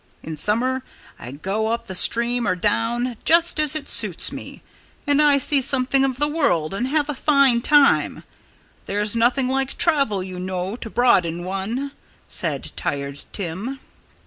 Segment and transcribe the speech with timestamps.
[0.23, 0.81] In summer
[1.19, 4.63] I go up the stream, or down just as it suits me
[5.05, 8.23] and I see something of the world and have a fine time.
[8.87, 11.91] There's nothing like travel, you know, to broaden one,"
[12.27, 13.79] said Tired Tim.